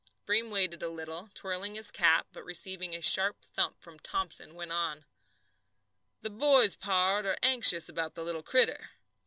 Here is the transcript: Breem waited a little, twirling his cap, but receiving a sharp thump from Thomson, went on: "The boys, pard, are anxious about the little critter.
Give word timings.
Breem 0.25 0.49
waited 0.49 0.81
a 0.81 0.89
little, 0.89 1.29
twirling 1.35 1.75
his 1.75 1.91
cap, 1.91 2.25
but 2.33 2.43
receiving 2.43 2.95
a 2.95 3.01
sharp 3.03 3.45
thump 3.45 3.79
from 3.83 3.99
Thomson, 3.99 4.55
went 4.55 4.71
on: 4.71 5.05
"The 6.21 6.31
boys, 6.31 6.75
pard, 6.75 7.27
are 7.27 7.37
anxious 7.43 7.87
about 7.87 8.15
the 8.15 8.23
little 8.23 8.41
critter. 8.41 8.93